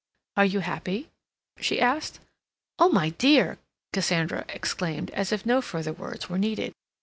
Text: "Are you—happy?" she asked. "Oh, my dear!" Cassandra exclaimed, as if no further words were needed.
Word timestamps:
"Are 0.35 0.45
you—happy?" 0.45 1.11
she 1.59 1.79
asked. 1.79 2.19
"Oh, 2.79 2.89
my 2.89 3.09
dear!" 3.09 3.59
Cassandra 3.93 4.45
exclaimed, 4.49 5.11
as 5.11 5.31
if 5.31 5.45
no 5.45 5.61
further 5.61 5.93
words 5.93 6.27
were 6.27 6.39
needed. 6.39 6.73